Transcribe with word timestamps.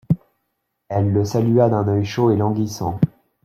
Elle 0.89 1.13
le 1.13 1.23
salua 1.23 1.69
d'un 1.69 1.87
œil 1.87 2.05
chaud 2.05 2.31
et 2.31 2.35
languissant. 2.35 2.99